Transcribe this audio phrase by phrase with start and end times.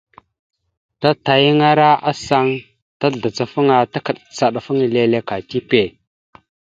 [1.01, 2.47] Tatayaŋara asaŋ
[2.99, 5.81] tazlacafaŋa takəcaɗafaŋa leele ka tipe.